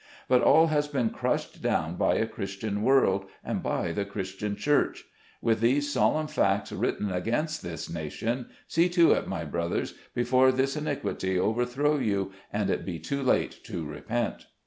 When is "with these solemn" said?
5.43-6.25